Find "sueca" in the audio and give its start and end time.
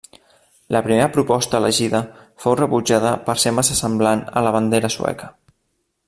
4.99-5.31